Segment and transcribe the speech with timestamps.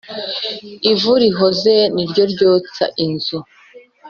[0.91, 3.39] Ivu rihoze ni ryo ryotsa inzu.